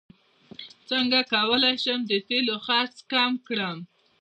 څنګه 0.89 1.19
کولی 1.33 1.75
شم 1.83 1.99
د 2.11 2.13
تیلو 2.27 2.55
خرڅ 2.65 2.95
کم 3.11 3.31
کړم 3.47 3.77